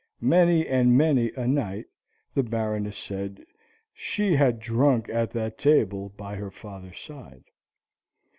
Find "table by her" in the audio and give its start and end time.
5.59-6.49